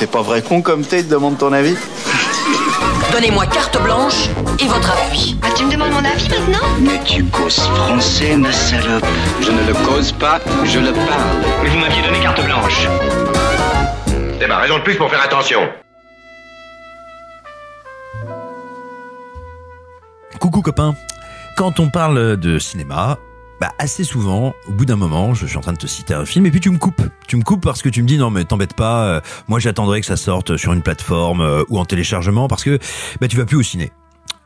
C'est 0.00 0.10
pas 0.10 0.22
vrai 0.22 0.40
con 0.40 0.62
comme 0.62 0.80
t'es, 0.80 1.02
te 1.02 1.10
demande 1.10 1.36
ton 1.36 1.52
avis 1.52 1.76
Donnez-moi 3.12 3.44
carte 3.44 3.82
blanche 3.82 4.30
et 4.58 4.66
votre 4.66 4.90
appui. 4.92 5.36
Ah, 5.42 5.48
tu 5.54 5.66
me 5.66 5.70
demandes 5.70 5.90
mon 5.90 6.02
avis 6.02 6.26
maintenant 6.30 6.66
Mais 6.80 6.98
tu 7.04 7.22
causes 7.26 7.58
français, 7.58 8.34
ma 8.34 8.50
salope. 8.50 9.04
Je 9.42 9.50
ne 9.50 9.66
le 9.66 9.74
cause 9.86 10.12
pas, 10.12 10.40
je 10.64 10.78
le 10.78 10.94
parle. 10.94 11.52
Mais 11.62 11.68
vous 11.68 11.76
m'aviez 11.76 12.00
donné 12.00 12.18
carte 12.18 12.42
blanche. 12.42 12.88
C'est 14.40 14.46
ma 14.46 14.56
raison 14.56 14.78
de 14.78 14.84
plus 14.84 14.96
pour 14.96 15.10
faire 15.10 15.22
attention. 15.22 15.68
Coucou 20.40 20.62
copain. 20.62 20.94
Quand 21.58 21.78
on 21.78 21.90
parle 21.90 22.38
de 22.38 22.58
cinéma, 22.58 23.18
bah 23.60 23.72
assez 23.78 24.04
souvent, 24.04 24.54
au 24.66 24.72
bout 24.72 24.86
d'un 24.86 24.96
moment, 24.96 25.34
je 25.34 25.46
suis 25.46 25.58
en 25.58 25.60
train 25.60 25.74
de 25.74 25.78
te 25.78 25.86
citer 25.86 26.14
un 26.14 26.24
film 26.24 26.46
et 26.46 26.50
puis 26.50 26.60
tu 26.60 26.70
me 26.70 26.78
coupes. 26.78 27.02
Tu 27.28 27.36
me 27.36 27.42
coupes 27.42 27.62
parce 27.62 27.82
que 27.82 27.90
tu 27.90 28.02
me 28.02 28.08
dis 28.08 28.16
non 28.16 28.30
mais 28.30 28.44
t'embête 28.44 28.72
pas, 28.74 29.04
euh, 29.04 29.20
moi 29.48 29.58
j'attendrai 29.58 30.00
que 30.00 30.06
ça 30.06 30.16
sorte 30.16 30.56
sur 30.56 30.72
une 30.72 30.80
plateforme 30.80 31.42
euh, 31.42 31.62
ou 31.68 31.78
en 31.78 31.84
téléchargement 31.84 32.48
parce 32.48 32.64
que 32.64 32.78
bah 33.20 33.28
tu 33.28 33.36
vas 33.36 33.44
plus 33.44 33.58
au 33.58 33.62
ciné. 33.62 33.92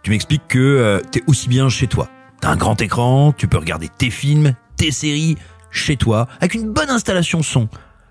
Tu 0.03 0.11
m'expliques 0.11 0.49
que 0.49 0.59
euh, 0.59 1.01
t'es 1.13 1.23
aussi 1.29 1.49
bien 1.49 1.69
chez 1.69 1.87
toi. 1.87 2.09
T'as 2.41 2.51
un 2.51 2.57
grand 2.57 2.81
écran, 2.83 3.33
tu 3.33 3.47
peux 3.47 3.57
regarder 3.57 3.89
tes 3.89 4.11
films, 4.11 4.55
tes 4.77 4.91
séries 4.91 5.37
chez 5.71 5.97
toi 5.97 6.27
avec 6.41 6.55
une 6.55 6.73
bonne 6.73 6.91
installation 6.91 7.43
son. 7.43 7.69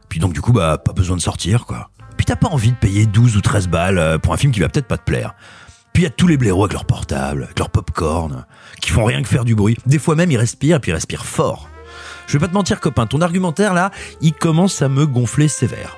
Puis 0.08 0.22
donc 0.22 0.32
du 0.32 0.40
coup 0.40 0.54
bah 0.54 0.78
pas 0.78 0.94
besoin 0.94 1.18
de 1.18 1.22
sortir 1.22 1.66
quoi. 1.66 1.90
Puis 2.16 2.26
t'as 2.26 2.38
pas 2.38 2.48
envie 2.48 2.72
de 2.72 2.78
payer 2.78 3.08
12 3.08 3.36
ou 3.36 3.42
13 3.42 3.68
balles 3.68 4.20
pour 4.22 4.34
un 4.34 4.38
film 4.38 4.54
qui 4.54 4.62
va 4.62 4.70
peut-être 4.70 4.88
pas 4.88 4.98
te 4.98 5.04
plaire. 5.04 5.36
Puis 5.94 6.04
il 6.04 6.06
y 6.06 6.08
a 6.08 6.12
tous 6.12 6.28
les 6.28 6.38
blaireaux 6.38 6.64
avec 6.64 6.74
leur 6.74 6.86
portable, 6.86 7.44
avec 7.44 7.60
leur 7.60 7.70
popcorn, 7.70 8.46
qui 8.82 8.90
font 8.90 9.06
rien 9.06 9.22
que 9.22 9.28
faire 9.28 9.46
du 9.46 9.56
bruit. 9.56 9.78
Des 9.86 10.00
fois 10.00 10.16
même, 10.16 10.32
ils 10.32 10.38
respirent, 10.38 10.82
puis 10.82 10.92
ils 10.92 10.96
respirent 10.96 11.26
fort. 11.26 11.70
Je 12.26 12.34
vais 12.34 12.40
pas 12.40 12.48
te 12.48 12.54
mentir, 12.54 12.80
copain, 12.80 13.06
ton 13.06 13.22
argumentaire 13.22 13.74
là, 13.74 13.92
il 14.22 14.34
commence 14.34 14.82
à 14.82 14.90
me 14.90 15.06
gonfler 15.06 15.48
sévère. 15.48 15.98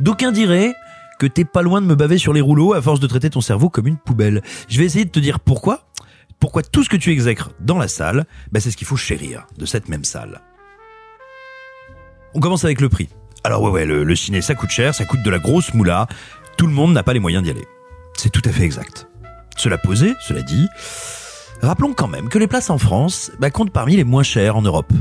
D'aucuns 0.00 0.32
diraient 0.32 0.72
que 1.18 1.26
t'es 1.26 1.44
pas 1.44 1.62
loin 1.62 1.80
de 1.80 1.86
me 1.86 1.94
baver 1.94 2.18
sur 2.18 2.32
les 2.32 2.40
rouleaux 2.40 2.74
à 2.74 2.82
force 2.82 3.00
de 3.00 3.06
traiter 3.06 3.30
ton 3.30 3.40
cerveau 3.40 3.68
comme 3.68 3.86
une 3.86 3.98
poubelle. 3.98 4.42
Je 4.68 4.78
vais 4.78 4.84
essayer 4.84 5.04
de 5.04 5.10
te 5.10 5.20
dire 5.20 5.40
pourquoi. 5.40 5.86
Pourquoi 6.40 6.62
tout 6.62 6.82
ce 6.82 6.88
que 6.88 6.96
tu 6.96 7.10
exècres 7.10 7.50
dans 7.60 7.78
la 7.78 7.88
salle, 7.88 8.26
bah 8.52 8.60
c'est 8.60 8.70
ce 8.70 8.76
qu'il 8.76 8.86
faut 8.86 8.96
chérir 8.96 9.46
de 9.56 9.66
cette 9.66 9.88
même 9.88 10.04
salle. 10.04 10.40
On 12.34 12.40
commence 12.40 12.64
avec 12.64 12.80
le 12.80 12.88
prix. 12.88 13.08
Alors 13.44 13.62
ouais 13.62 13.70
ouais, 13.70 13.86
le, 13.86 14.04
le 14.04 14.16
ciné 14.16 14.42
ça 14.42 14.54
coûte 14.54 14.70
cher, 14.70 14.94
ça 14.94 15.04
coûte 15.04 15.22
de 15.22 15.30
la 15.30 15.38
grosse 15.38 15.72
moula. 15.74 16.06
Tout 16.56 16.66
le 16.66 16.72
monde 16.72 16.92
n'a 16.92 17.02
pas 17.02 17.12
les 17.12 17.20
moyens 17.20 17.44
d'y 17.44 17.50
aller. 17.50 17.66
C'est 18.16 18.30
tout 18.30 18.42
à 18.44 18.50
fait 18.50 18.64
exact. 18.64 19.06
Cela 19.56 19.78
posé, 19.78 20.14
cela 20.20 20.42
dit, 20.42 20.68
rappelons 21.62 21.94
quand 21.94 22.08
même 22.08 22.28
que 22.28 22.38
les 22.38 22.46
places 22.46 22.70
en 22.70 22.78
France 22.78 23.30
bah, 23.38 23.50
comptent 23.50 23.72
parmi 23.72 23.96
les 23.96 24.04
moins 24.04 24.22
chères 24.22 24.56
en 24.56 24.62
Europe. 24.62 24.92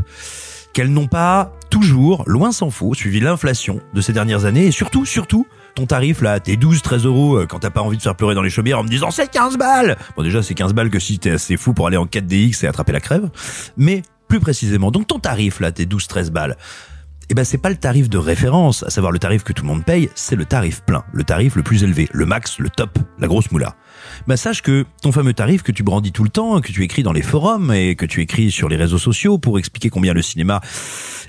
Qu'elles 0.74 0.92
n'ont 0.92 1.08
pas 1.08 1.54
toujours, 1.70 2.24
loin 2.26 2.52
s'en 2.52 2.70
faut, 2.70 2.94
suivi 2.94 3.20
l'inflation 3.20 3.82
de 3.94 4.02
ces 4.02 4.14
dernières 4.14 4.46
années 4.46 4.66
et 4.66 4.72
surtout, 4.72 5.06
surtout, 5.06 5.46
ton 5.76 5.86
tarif 5.86 6.22
là, 6.22 6.40
tes 6.40 6.56
12, 6.56 6.82
13 6.82 7.06
euros 7.06 7.38
euh, 7.38 7.46
quand 7.48 7.60
t'as 7.60 7.70
pas 7.70 7.82
envie 7.82 7.98
de 7.98 8.02
faire 8.02 8.16
pleurer 8.16 8.36
dans 8.36 8.42
les 8.42 8.50
chaumières 8.50 8.80
en 8.80 8.84
me 8.84 8.90
disant 8.90 9.12
c'est 9.12 9.30
15 9.30 9.58
balles 9.58 9.98
Bon 10.16 10.24
déjà 10.24 10.44
c'est 10.44 10.54
15 10.54 10.74
balles 10.74 10.90
que 10.90 11.00
si 11.00 11.18
t'es 11.18 11.32
assez 11.32 11.58
fou 11.58 11.74
pour 11.74 11.88
aller 11.88 11.98
en 11.98 12.06
4DX 12.06 12.64
et 12.64 12.68
attraper 12.68 12.92
la 12.92 13.00
crève. 13.00 13.30
Mais 13.78 14.04
plus 14.28 14.40
précisément, 14.40 14.92
donc 14.92 15.08
ton 15.08 15.20
tarif 15.20 15.60
là, 15.60 15.72
tes 15.72 15.86
12, 15.86 16.08
13 16.08 16.32
balles, 16.32 16.58
eh 17.30 17.34
ben 17.34 17.44
c'est 17.44 17.58
pas 17.58 17.70
le 17.70 17.76
tarif 17.76 18.10
de 18.10 18.18
référence, 18.18 18.84
à 18.84 18.90
savoir 18.90 19.12
le 19.12 19.20
tarif 19.20 19.44
que 19.44 19.54
tout 19.54 19.64
le 19.64 19.68
monde 19.68 19.84
paye, 19.84 20.10
c'est 20.16 20.36
le 20.36 20.46
tarif 20.46 20.82
plein, 20.82 21.04
le 21.14 21.24
tarif 21.24 21.56
le 21.56 21.64
plus 21.64 21.84
élevé, 21.84 22.10
le 22.12 22.26
max, 22.26 22.60
le 22.60 22.70
top, 22.70 23.00
la 23.20 23.28
grosse 23.28 23.52
moula. 23.52 23.76
Bah 24.28 24.38
sache 24.38 24.62
que 24.62 24.86
ton 25.02 25.12
fameux 25.12 25.34
tarif 25.34 25.64
que 25.64 25.72
tu 25.72 25.84
brandis 25.84 26.12
tout 26.12 26.24
le 26.24 26.30
temps, 26.30 26.60
que 26.62 26.72
tu 26.72 26.84
écris 26.84 27.04
dans 27.04 27.14
les 27.14 27.22
forums 27.22 27.72
et 27.74 27.96
que 27.96 28.06
tu 28.06 28.22
écris 28.22 28.52
sur 28.52 28.70
les 28.70 28.76
réseaux 28.76 28.98
sociaux 28.98 29.38
pour 29.38 29.60
expliquer 29.60 29.90
combien 29.90 30.14
le 30.14 30.22
cinéma 30.22 30.62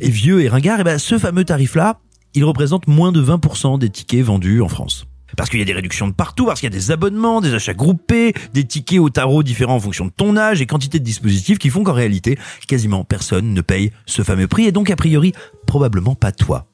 est 0.01 0.11
vieux 0.11 0.43
et 0.43 0.49
ringard, 0.49 0.81
eh 0.81 0.85
ben 0.85 0.99
ce 0.99 1.19
fameux 1.19 1.45
tarif 1.45 1.75
là, 1.75 2.01
il 2.35 2.45
représente 2.45 2.89
moins 2.89 3.13
de 3.13 3.23
20% 3.23 3.79
des 3.79 3.91
tickets 3.91 4.25
vendus 4.25 4.61
en 4.61 4.69
France. 4.69 5.07
Parce 5.37 5.51
qu'il 5.51 5.59
y 5.59 5.63
a 5.63 5.67
des 5.67 5.73
réductions 5.73 6.09
de 6.09 6.13
partout, 6.13 6.47
parce 6.47 6.61
qu'il 6.61 6.71
y 6.71 6.75
a 6.75 6.79
des 6.79 6.91
abonnements, 6.91 7.41
des 7.41 7.55
achats 7.55 7.75
groupés, 7.75 8.35
des 8.53 8.65
tickets 8.65 9.01
au 9.01 9.11
tarot 9.11 9.43
différents 9.43 9.77
en 9.77 9.81
fonction 9.81 10.07
de 10.07 10.11
ton 10.11 10.37
âge 10.37 10.61
et 10.61 10.67
quantité 10.67 10.99
de 10.99 11.05
dispositifs 11.05 11.59
qui 11.59 11.71
font 11.71 11.83
qu'en 11.83 11.93
réalité, 11.93 12.39
quasiment 12.69 13.05
personne 13.05 13.53
ne 13.53 13.61
paye 13.61 13.91
ce 14.07 14.23
fameux 14.23 14.47
prix 14.47 14.67
et 14.67 14.73
donc 14.73 14.91
a 14.91 14.97
priori, 14.97 15.33
probablement 15.67 16.15
pas 16.15 16.33
toi. 16.33 16.67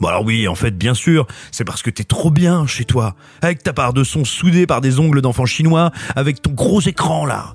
Bon 0.00 0.08
alors 0.08 0.24
oui, 0.24 0.46
en 0.46 0.54
fait, 0.54 0.78
bien 0.78 0.94
sûr, 0.94 1.26
c'est 1.50 1.64
parce 1.64 1.82
que 1.82 1.90
t'es 1.90 2.04
trop 2.04 2.30
bien 2.30 2.66
chez 2.66 2.84
toi, 2.84 3.16
avec 3.42 3.62
ta 3.64 3.72
part 3.72 3.92
de 3.92 4.04
son 4.04 4.24
soudée 4.24 4.66
par 4.66 4.80
des 4.80 5.00
ongles 5.00 5.20
d'enfant 5.20 5.46
chinois, 5.46 5.90
avec 6.14 6.40
ton 6.40 6.52
gros 6.52 6.80
écran 6.80 7.26
là. 7.26 7.54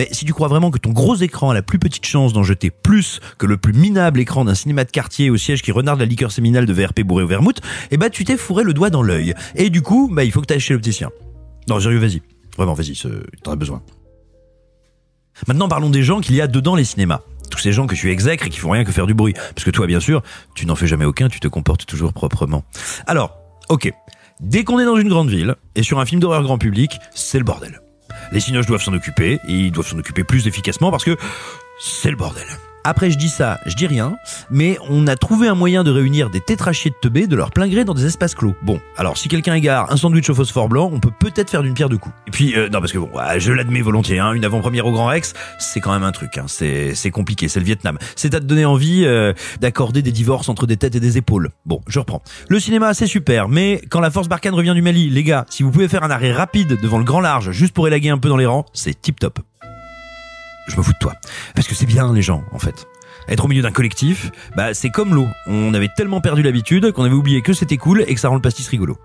Mais 0.00 0.08
si 0.12 0.24
tu 0.24 0.32
crois 0.32 0.48
vraiment 0.48 0.70
que 0.70 0.78
ton 0.78 0.92
gros 0.92 1.16
écran 1.16 1.50
a 1.50 1.54
la 1.54 1.60
plus 1.60 1.78
petite 1.78 2.06
chance 2.06 2.32
d'en 2.32 2.42
jeter 2.42 2.70
plus 2.70 3.20
que 3.36 3.44
le 3.44 3.58
plus 3.58 3.74
minable 3.74 4.18
écran 4.18 4.46
d'un 4.46 4.54
cinéma 4.54 4.84
de 4.84 4.90
quartier 4.90 5.28
au 5.28 5.36
siège 5.36 5.60
qui 5.60 5.72
renarde 5.72 6.00
la 6.00 6.06
liqueur 6.06 6.32
séminale 6.32 6.64
de 6.64 6.72
VRP 6.72 7.02
bourré 7.02 7.24
au 7.24 7.26
vermouth, 7.26 7.60
eh 7.90 7.98
bah 7.98 8.08
tu 8.08 8.24
t'es 8.24 8.38
fourré 8.38 8.64
le 8.64 8.72
doigt 8.72 8.88
dans 8.88 9.02
l'œil. 9.02 9.34
Et 9.56 9.68
du 9.68 9.82
coup, 9.82 10.08
bah 10.10 10.24
il 10.24 10.32
faut 10.32 10.40
que 10.40 10.46
t'ailles 10.46 10.58
chez 10.58 10.72
l'opticien. 10.72 11.10
Non, 11.68 11.78
sérieux, 11.80 11.98
vas-y. 11.98 12.22
Vraiment, 12.56 12.72
vas-y, 12.72 12.98
t'en 13.42 13.52
as 13.52 13.56
besoin. 13.56 13.82
Maintenant, 15.46 15.68
parlons 15.68 15.90
des 15.90 16.02
gens 16.02 16.20
qu'il 16.22 16.34
y 16.34 16.40
a 16.40 16.46
dedans 16.46 16.76
les 16.76 16.84
cinémas. 16.84 17.20
Tous 17.50 17.58
ces 17.58 17.72
gens 17.72 17.86
que 17.86 17.94
tu 17.94 18.10
exècres 18.10 18.46
et 18.46 18.48
qui 18.48 18.58
font 18.58 18.70
rien 18.70 18.84
que 18.84 18.92
faire 18.92 19.06
du 19.06 19.12
bruit. 19.12 19.34
Parce 19.34 19.64
que 19.64 19.70
toi, 19.70 19.86
bien 19.86 20.00
sûr, 20.00 20.22
tu 20.54 20.64
n'en 20.64 20.76
fais 20.76 20.86
jamais 20.86 21.04
aucun, 21.04 21.28
tu 21.28 21.40
te 21.40 21.48
comportes 21.48 21.84
toujours 21.84 22.14
proprement. 22.14 22.64
Alors, 23.06 23.36
ok. 23.68 23.92
Dès 24.40 24.64
qu'on 24.64 24.80
est 24.80 24.86
dans 24.86 24.96
une 24.96 25.10
grande 25.10 25.28
ville, 25.28 25.56
et 25.74 25.82
sur 25.82 26.00
un 26.00 26.06
film 26.06 26.22
d'horreur 26.22 26.42
grand 26.42 26.56
public, 26.56 26.98
c'est 27.14 27.36
le 27.36 27.44
bordel. 27.44 27.82
Les 28.32 28.40
cinoches 28.40 28.66
doivent 28.66 28.82
s'en 28.82 28.92
occuper, 28.92 29.40
et 29.46 29.52
ils 29.52 29.72
doivent 29.72 29.86
s'en 29.86 29.98
occuper 29.98 30.24
plus 30.24 30.46
efficacement 30.46 30.90
parce 30.90 31.04
que 31.04 31.16
c'est 31.78 32.10
le 32.10 32.16
bordel. 32.16 32.46
Après, 32.82 33.10
je 33.10 33.18
dis 33.18 33.28
ça, 33.28 33.60
je 33.66 33.74
dis 33.74 33.86
rien, 33.86 34.16
mais 34.50 34.78
on 34.88 35.06
a 35.06 35.14
trouvé 35.14 35.48
un 35.48 35.54
moyen 35.54 35.84
de 35.84 35.90
réunir 35.90 36.30
des 36.30 36.40
tétrachiers 36.40 36.90
de 36.90 36.96
teubés 37.02 37.26
de 37.26 37.36
leur 37.36 37.50
plein 37.50 37.68
gré 37.68 37.84
dans 37.84 37.92
des 37.92 38.06
espaces 38.06 38.34
clos. 38.34 38.54
Bon, 38.62 38.80
alors 38.96 39.18
si 39.18 39.28
quelqu'un 39.28 39.54
égare 39.54 39.92
un 39.92 39.96
sandwich 39.96 40.30
au 40.30 40.34
phosphore 40.34 40.68
blanc, 40.68 40.90
on 40.92 40.98
peut 40.98 41.10
peut-être 41.18 41.50
faire 41.50 41.62
d'une 41.62 41.74
pierre 41.74 41.90
deux 41.90 41.98
coups. 41.98 42.14
Et 42.26 42.30
puis, 42.30 42.56
euh, 42.56 42.70
non, 42.70 42.80
parce 42.80 42.92
que 42.92 42.98
je 43.38 43.52
l'admets 43.52 43.82
volontiers, 43.82 44.18
hein, 44.18 44.32
une 44.32 44.44
avant-première 44.44 44.86
au 44.86 44.92
Grand 44.92 45.06
Rex, 45.06 45.34
c'est 45.58 45.80
quand 45.80 45.92
même 45.92 46.04
un 46.04 46.12
truc, 46.12 46.38
hein, 46.38 46.44
c'est, 46.46 46.94
c'est 46.94 47.10
compliqué, 47.10 47.48
c'est 47.48 47.60
le 47.60 47.66
Vietnam. 47.66 47.98
C'est 48.16 48.34
à 48.34 48.40
te 48.40 48.46
donner 48.46 48.64
envie 48.64 49.04
euh, 49.04 49.34
d'accorder 49.60 50.00
des 50.00 50.12
divorces 50.12 50.48
entre 50.48 50.66
des 50.66 50.78
têtes 50.78 50.94
et 50.94 51.00
des 51.00 51.18
épaules. 51.18 51.50
Bon, 51.66 51.82
je 51.86 51.98
reprends. 51.98 52.22
Le 52.48 52.58
cinéma, 52.58 52.94
c'est 52.94 53.06
super, 53.06 53.48
mais 53.48 53.82
quand 53.90 54.00
la 54.00 54.10
force 54.10 54.28
Barkhane 54.28 54.54
revient 54.54 54.72
du 54.74 54.82
Mali, 54.82 55.10
les 55.10 55.22
gars, 55.22 55.44
si 55.50 55.62
vous 55.62 55.70
pouvez 55.70 55.88
faire 55.88 56.02
un 56.02 56.10
arrêt 56.10 56.32
rapide 56.32 56.78
devant 56.80 56.98
le 56.98 57.04
grand 57.04 57.20
large, 57.20 57.50
juste 57.50 57.74
pour 57.74 57.86
élaguer 57.86 58.08
un 58.08 58.18
peu 58.18 58.30
dans 58.30 58.38
les 58.38 58.46
rangs, 58.46 58.64
c'est 58.72 58.98
tip 58.98 59.20
top 59.20 59.38
je 60.68 60.76
me 60.76 60.82
fous 60.82 60.92
de 60.92 60.98
toi. 60.98 61.14
Parce 61.54 61.66
que 61.66 61.74
c'est 61.74 61.86
bien 61.86 62.12
les 62.12 62.22
gens, 62.22 62.44
en 62.52 62.58
fait. 62.58 62.86
Être 63.28 63.44
au 63.44 63.48
milieu 63.48 63.62
d'un 63.62 63.70
collectif, 63.70 64.30
bah 64.56 64.74
c'est 64.74 64.90
comme 64.90 65.14
l'eau. 65.14 65.28
On 65.46 65.74
avait 65.74 65.88
tellement 65.96 66.20
perdu 66.20 66.42
l'habitude 66.42 66.92
qu'on 66.92 67.04
avait 67.04 67.14
oublié 67.14 67.42
que 67.42 67.52
c'était 67.52 67.76
cool 67.76 68.04
et 68.06 68.14
que 68.14 68.20
ça 68.20 68.28
rend 68.28 68.34
le 68.34 68.40
pastis 68.40 68.66
rigolo. 68.68 68.96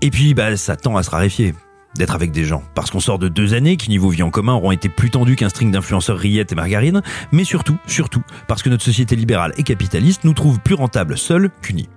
Et 0.00 0.10
puis 0.10 0.34
bah 0.34 0.56
ça 0.56 0.76
tend 0.76 0.96
à 0.96 1.02
se 1.02 1.10
raréfier 1.10 1.54
d'être 1.96 2.14
avec 2.14 2.30
des 2.30 2.44
gens. 2.44 2.62
Parce 2.74 2.90
qu'on 2.90 3.00
sort 3.00 3.18
de 3.18 3.28
deux 3.28 3.54
années 3.54 3.76
qui, 3.76 3.88
niveau 3.90 4.10
vie 4.10 4.22
en 4.22 4.30
commun, 4.30 4.54
auront 4.54 4.72
été 4.72 4.88
plus 4.88 5.10
tendus 5.10 5.36
qu'un 5.36 5.48
string 5.48 5.70
d'influenceurs 5.70 6.18
rillettes 6.18 6.52
et 6.52 6.54
margarine, 6.54 7.02
mais 7.32 7.44
surtout, 7.44 7.78
surtout, 7.86 8.22
parce 8.48 8.62
que 8.62 8.68
notre 8.68 8.84
société 8.84 9.16
libérale 9.16 9.54
et 9.56 9.62
capitaliste 9.62 10.24
nous 10.24 10.34
trouve 10.34 10.60
plus 10.60 10.74
rentables 10.74 11.16
seuls 11.16 11.50
qu'unis. 11.62 11.88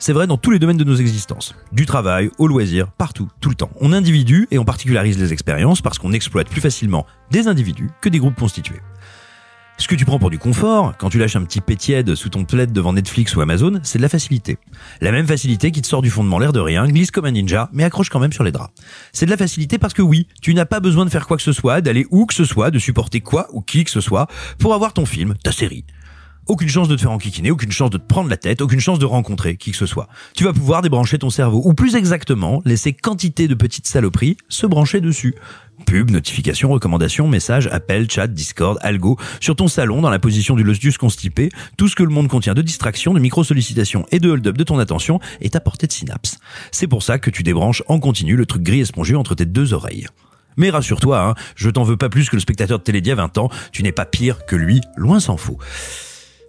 C'est 0.00 0.12
vrai 0.12 0.28
dans 0.28 0.36
tous 0.36 0.52
les 0.52 0.60
domaines 0.60 0.76
de 0.76 0.84
nos 0.84 0.94
existences. 0.94 1.56
Du 1.72 1.84
travail, 1.84 2.30
au 2.38 2.46
loisir, 2.46 2.86
partout, 2.92 3.28
tout 3.40 3.48
le 3.48 3.56
temps. 3.56 3.70
On 3.80 3.92
individue 3.92 4.46
et 4.52 4.58
on 4.58 4.64
particularise 4.64 5.18
les 5.18 5.32
expériences 5.32 5.82
parce 5.82 5.98
qu'on 5.98 6.12
exploite 6.12 6.48
plus 6.48 6.60
facilement 6.60 7.04
des 7.32 7.48
individus 7.48 7.90
que 8.00 8.08
des 8.08 8.20
groupes 8.20 8.38
constitués. 8.38 8.80
Ce 9.76 9.88
que 9.88 9.96
tu 9.96 10.04
prends 10.04 10.20
pour 10.20 10.30
du 10.30 10.38
confort, 10.38 10.94
quand 10.98 11.08
tu 11.08 11.18
lâches 11.18 11.34
un 11.34 11.44
petit 11.44 11.60
pétiède 11.60 12.14
sous 12.14 12.28
ton 12.28 12.44
plaid 12.44 12.72
devant 12.72 12.92
Netflix 12.92 13.34
ou 13.34 13.40
Amazon, 13.40 13.80
c'est 13.82 13.98
de 13.98 14.02
la 14.02 14.08
facilité. 14.08 14.58
La 15.00 15.10
même 15.10 15.26
facilité 15.26 15.72
qui 15.72 15.82
te 15.82 15.86
sort 15.86 16.02
du 16.02 16.10
fondement 16.10 16.38
l'air 16.38 16.52
de 16.52 16.60
rien, 16.60 16.86
glisse 16.86 17.10
comme 17.10 17.24
un 17.24 17.32
ninja, 17.32 17.68
mais 17.72 17.84
accroche 17.84 18.08
quand 18.08 18.18
même 18.20 18.32
sur 18.32 18.44
les 18.44 18.52
draps. 18.52 18.72
C'est 19.12 19.26
de 19.26 19.30
la 19.30 19.36
facilité 19.36 19.78
parce 19.78 19.94
que 19.94 20.02
oui, 20.02 20.28
tu 20.42 20.54
n'as 20.54 20.64
pas 20.64 20.80
besoin 20.80 21.04
de 21.04 21.10
faire 21.10 21.26
quoi 21.26 21.36
que 21.36 21.44
ce 21.44 21.52
soit, 21.52 21.80
d'aller 21.80 22.06
où 22.10 22.26
que 22.26 22.34
ce 22.34 22.44
soit, 22.44 22.70
de 22.70 22.78
supporter 22.78 23.20
quoi 23.20 23.48
ou 23.52 23.62
qui 23.62 23.84
que 23.84 23.90
ce 23.90 24.00
soit, 24.00 24.28
pour 24.58 24.74
avoir 24.74 24.92
ton 24.92 25.06
film, 25.06 25.34
ta 25.44 25.52
série, 25.52 25.84
aucune 26.48 26.68
chance 26.68 26.88
de 26.88 26.96
te 26.96 27.00
faire 27.02 27.12
enquiquiner, 27.12 27.50
aucune 27.50 27.70
chance 27.70 27.90
de 27.90 27.98
te 27.98 28.06
prendre 28.06 28.28
la 28.28 28.36
tête, 28.36 28.60
aucune 28.60 28.80
chance 28.80 28.98
de 28.98 29.04
rencontrer 29.04 29.56
qui 29.56 29.70
que 29.70 29.76
ce 29.76 29.86
soit. 29.86 30.08
Tu 30.34 30.44
vas 30.44 30.52
pouvoir 30.52 30.82
débrancher 30.82 31.18
ton 31.18 31.30
cerveau, 31.30 31.62
ou 31.64 31.74
plus 31.74 31.94
exactement, 31.94 32.62
laisser 32.64 32.92
quantité 32.92 33.48
de 33.48 33.54
petites 33.54 33.86
saloperies 33.86 34.36
se 34.48 34.66
brancher 34.66 35.00
dessus. 35.00 35.34
Pub, 35.86 36.10
notifications, 36.10 36.70
recommandations, 36.70 37.28
messages, 37.28 37.68
appels, 37.68 38.10
chat, 38.10 38.26
Discord, 38.26 38.78
algo, 38.82 39.16
sur 39.40 39.54
ton 39.54 39.68
salon, 39.68 40.00
dans 40.00 40.10
la 40.10 40.18
position 40.18 40.56
du 40.56 40.64
losdius 40.64 40.98
constipé, 40.98 41.50
tout 41.76 41.86
ce 41.86 41.94
que 41.94 42.02
le 42.02 42.10
monde 42.10 42.28
contient 42.28 42.54
de 42.54 42.62
distractions, 42.62 43.14
de 43.14 43.20
micro-sollicitations 43.20 44.04
et 44.10 44.18
de 44.18 44.28
hold-up 44.28 44.56
de 44.56 44.64
ton 44.64 44.78
attention 44.78 45.20
est 45.40 45.54
à 45.54 45.60
portée 45.60 45.86
de 45.86 45.92
synapse. 45.92 46.38
C'est 46.72 46.88
pour 46.88 47.02
ça 47.02 47.18
que 47.18 47.30
tu 47.30 47.42
débranches 47.42 47.82
en 47.86 48.00
continu 48.00 48.34
le 48.34 48.46
truc 48.46 48.62
gris 48.62 48.80
et 48.80 49.14
entre 49.14 49.34
tes 49.34 49.46
deux 49.46 49.72
oreilles. 49.72 50.06
Mais 50.56 50.70
rassure-toi, 50.70 51.20
hein, 51.20 51.34
je 51.54 51.70
t'en 51.70 51.84
veux 51.84 51.96
pas 51.96 52.08
plus 52.08 52.28
que 52.28 52.36
le 52.36 52.40
spectateur 52.40 52.78
de 52.78 52.84
Télédia 52.84 53.14
20 53.14 53.38
ans, 53.38 53.48
tu 53.70 53.82
n'es 53.84 53.92
pas 53.92 54.04
pire 54.04 54.44
que 54.44 54.56
lui, 54.56 54.80
loin 54.96 55.20
s'en 55.20 55.36
faut. 55.36 55.58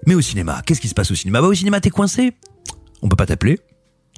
Mais 0.06 0.16
au 0.16 0.22
cinéma, 0.22 0.62
qu'est-ce 0.66 0.82
qui 0.82 0.88
se 0.88 0.94
passe 0.94 1.12
au 1.12 1.16
cinéma? 1.16 1.42
Bah 1.42 1.48
au 1.48 1.54
cinéma, 1.54 1.82
t'es 1.82 1.90
coincé. 1.90 2.34
On 3.02 3.10
peut 3.10 3.16
pas 3.16 3.26
t'appeler. 3.26 3.60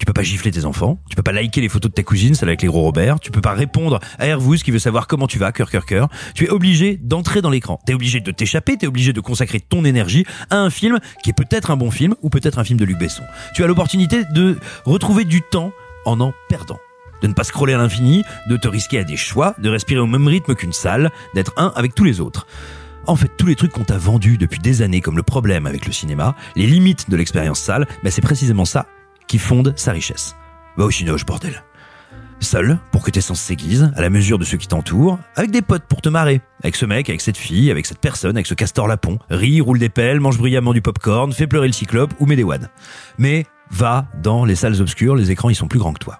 Tu 0.01 0.05
peux 0.05 0.13
pas 0.13 0.23
gifler 0.23 0.49
tes 0.49 0.65
enfants, 0.65 0.97
tu 1.09 1.15
peux 1.15 1.21
pas 1.21 1.31
liker 1.31 1.61
les 1.61 1.69
photos 1.69 1.91
de 1.91 1.93
ta 1.93 2.01
cousine, 2.01 2.33
celle 2.33 2.49
avec 2.49 2.63
les 2.63 2.67
gros 2.67 2.81
Robert, 2.81 3.19
tu 3.19 3.29
peux 3.29 3.39
pas 3.39 3.53
répondre 3.53 3.99
à 4.17 4.25
Hervous 4.25 4.55
qui 4.55 4.71
veut 4.71 4.79
savoir 4.79 5.05
comment 5.05 5.27
tu 5.27 5.37
vas, 5.37 5.51
cœur 5.51 5.69
cœur 5.69 5.85
cœur. 5.85 6.07
Tu 6.33 6.45
es 6.45 6.49
obligé 6.49 6.97
d'entrer 6.97 7.41
dans 7.41 7.51
l'écran. 7.51 7.79
T'es 7.85 7.93
obligé 7.93 8.19
de 8.19 8.31
t'échapper, 8.31 8.77
t'es 8.77 8.87
obligé 8.87 9.13
de 9.13 9.21
consacrer 9.21 9.59
ton 9.59 9.85
énergie 9.85 10.25
à 10.49 10.57
un 10.57 10.71
film 10.71 10.99
qui 11.23 11.29
est 11.29 11.33
peut-être 11.33 11.69
un 11.69 11.77
bon 11.77 11.91
film 11.91 12.15
ou 12.23 12.29
peut-être 12.29 12.57
un 12.57 12.63
film 12.63 12.79
de 12.79 12.85
Luc 12.85 12.97
Besson. 12.97 13.21
Tu 13.53 13.63
as 13.63 13.67
l'opportunité 13.67 14.23
de 14.33 14.57
retrouver 14.85 15.23
du 15.23 15.43
temps 15.43 15.71
en 16.05 16.19
en 16.19 16.33
perdant. 16.49 16.79
De 17.21 17.27
ne 17.27 17.33
pas 17.33 17.43
scroller 17.43 17.73
à 17.73 17.77
l'infini, 17.77 18.23
de 18.49 18.57
te 18.57 18.67
risquer 18.67 18.97
à 18.97 19.03
des 19.03 19.17
choix, 19.17 19.53
de 19.59 19.69
respirer 19.69 19.99
au 19.99 20.07
même 20.07 20.27
rythme 20.27 20.55
qu'une 20.55 20.73
salle, 20.73 21.11
d'être 21.35 21.53
un 21.57 21.73
avec 21.75 21.93
tous 21.93 22.05
les 22.05 22.21
autres. 22.21 22.47
En 23.07 23.15
fait, 23.15 23.31
tous 23.37 23.47
les 23.47 23.55
trucs 23.55 23.71
qu'on 23.71 23.83
t'a 23.83 23.97
vendus 23.97 24.37
depuis 24.37 24.59
des 24.59 24.81
années 24.81 25.01
comme 25.01 25.17
le 25.17 25.23
problème 25.23 25.65
avec 25.65 25.85
le 25.85 25.91
cinéma, 25.91 26.35
les 26.55 26.67
limites 26.67 27.09
de 27.09 27.17
l'expérience 27.17 27.59
salle, 27.59 27.87
bah 28.03 28.11
c'est 28.11 28.21
précisément 28.21 28.65
ça 28.65 28.85
qui 29.27 29.39
fonde 29.39 29.73
sa 29.75 29.91
richesse. 29.91 30.35
Va 30.77 30.85
au 30.85 30.91
cinoche, 30.91 31.25
bordel. 31.25 31.63
Seul, 32.39 32.79
pour 32.91 33.03
que 33.03 33.11
tes 33.11 33.21
sens 33.21 33.39
s'aiguisent, 33.39 33.91
à 33.95 34.01
la 34.01 34.09
mesure 34.09 34.39
de 34.39 34.43
ceux 34.43 34.57
qui 34.57 34.67
t'entourent, 34.67 35.19
avec 35.35 35.51
des 35.51 35.61
potes 35.61 35.83
pour 35.83 36.01
te 36.01 36.09
marrer. 36.09 36.41
Avec 36.63 36.75
ce 36.75 36.85
mec, 36.85 37.09
avec 37.09 37.21
cette 37.21 37.37
fille, 37.37 37.69
avec 37.69 37.85
cette 37.85 37.99
personne, 37.99 38.35
avec 38.35 38.47
ce 38.47 38.55
castor 38.55 38.87
lapon. 38.87 39.19
Ris, 39.29 39.61
roule 39.61 39.79
des 39.79 39.89
pelles, 39.89 40.19
mange 40.19 40.37
bruyamment 40.37 40.73
du 40.73 40.81
popcorn, 40.81 41.31
fais 41.33 41.47
pleurer 41.47 41.67
le 41.67 41.73
cyclope 41.73 42.13
ou 42.19 42.25
mets 42.25 42.35
des 42.35 42.43
wads. 42.43 42.67
Mais 43.17 43.45
va 43.69 44.07
dans 44.21 44.43
les 44.45 44.55
salles 44.55 44.81
obscures, 44.81 45.15
les 45.15 45.31
écrans 45.31 45.49
ils 45.49 45.55
sont 45.55 45.67
plus 45.67 45.79
grands 45.79 45.93
que 45.93 45.99
toi. 45.99 46.19